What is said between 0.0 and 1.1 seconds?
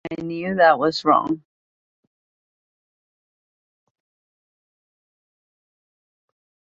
I knew that was